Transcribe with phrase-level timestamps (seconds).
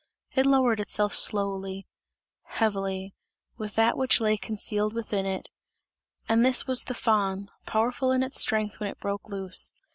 [0.33, 1.85] It lowered itself slowly,
[2.45, 3.13] heavily,
[3.57, 5.51] with that which lay concealed within it,
[6.27, 9.73] and this was the "Föhn,"[A] powerful in its strength when it broke loose.